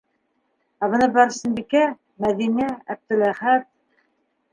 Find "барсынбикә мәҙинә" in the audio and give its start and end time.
1.17-2.71